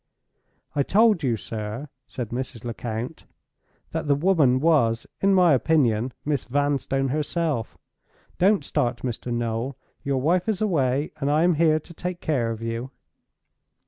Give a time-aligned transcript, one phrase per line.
[0.75, 2.65] "I told you, sir," said Mrs.
[2.65, 3.27] Lecount,
[3.91, 7.77] "that the woman was, in my opinion, Miss Vanstone herself.
[8.39, 9.31] Don't start, Mr.
[9.31, 9.77] Noel!
[10.03, 12.89] Your wife is away, and I am here to take care of you.